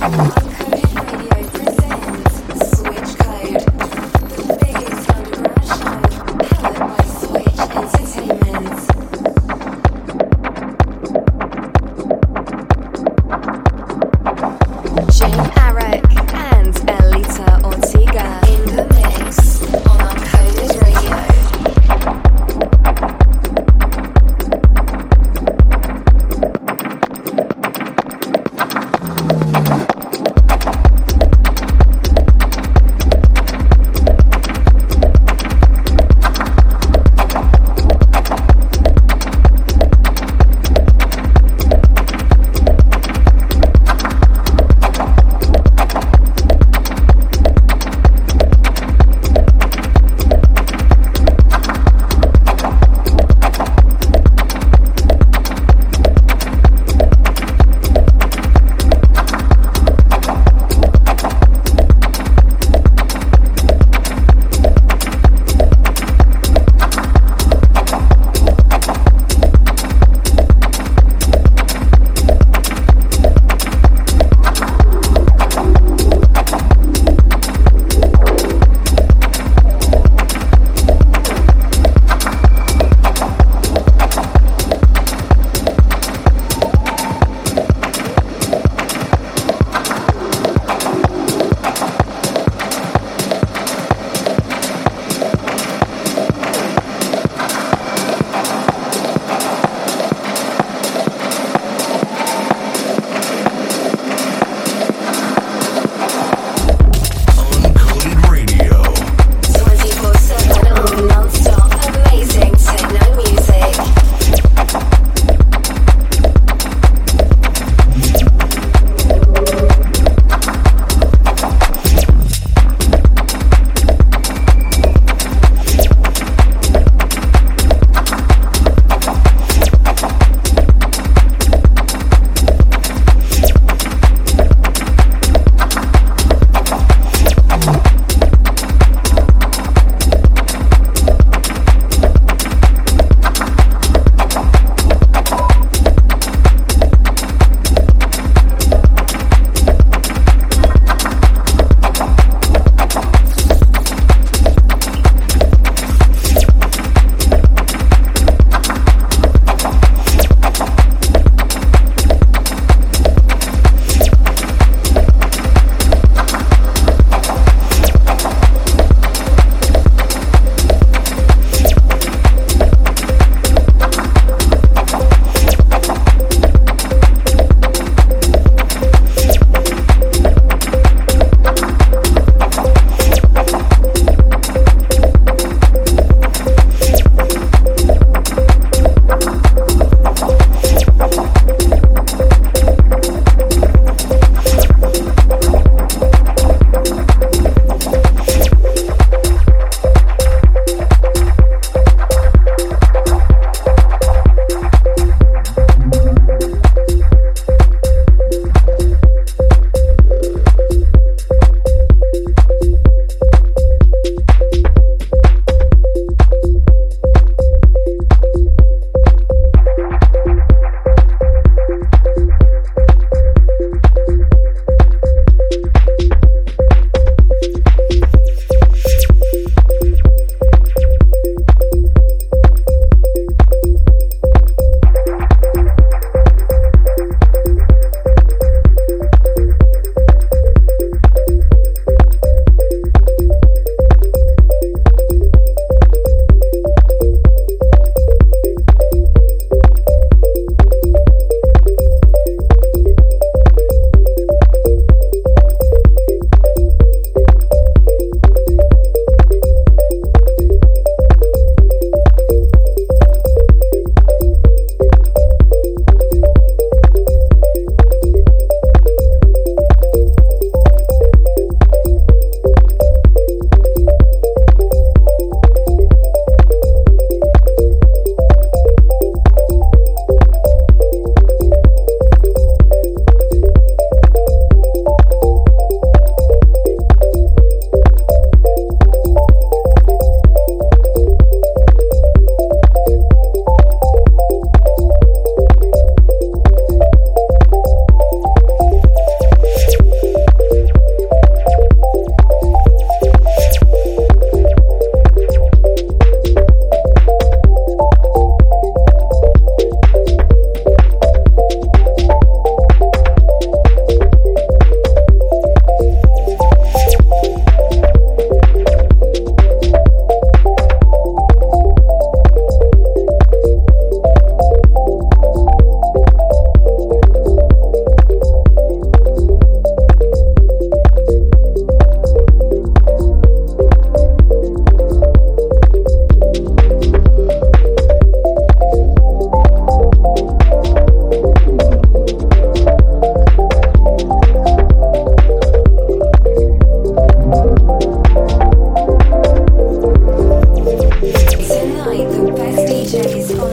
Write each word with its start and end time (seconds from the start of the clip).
Hãy 0.00 0.79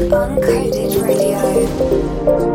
Uncoded 0.10 0.96
Radio. 1.04 2.48